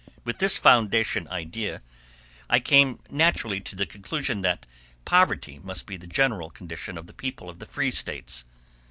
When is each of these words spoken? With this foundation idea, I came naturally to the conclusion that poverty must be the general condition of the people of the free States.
With 0.23 0.39
this 0.39 0.57
foundation 0.57 1.27
idea, 1.27 1.83
I 2.49 2.59
came 2.59 3.01
naturally 3.11 3.59
to 3.59 3.75
the 3.75 3.85
conclusion 3.85 4.41
that 4.41 4.65
poverty 5.05 5.59
must 5.59 5.85
be 5.85 5.95
the 5.95 6.07
general 6.07 6.49
condition 6.49 6.97
of 6.97 7.05
the 7.05 7.13
people 7.13 7.51
of 7.51 7.59
the 7.59 7.67
free 7.67 7.91
States. 7.91 8.43